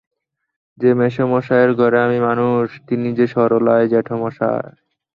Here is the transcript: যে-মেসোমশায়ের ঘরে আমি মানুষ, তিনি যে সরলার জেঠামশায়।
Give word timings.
যে-মেসোমশায়ের 0.77 1.71
ঘরে 1.73 1.97
আমি 2.01 2.19
মানুষ, 2.19 2.65
তিনি 2.87 3.07
যে 3.13 3.25
সরলার 3.27 3.81
জেঠামশায়। 3.87 4.69